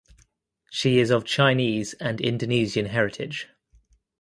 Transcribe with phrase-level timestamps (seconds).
[0.71, 3.49] She is of Chinese and Indonesian heritage.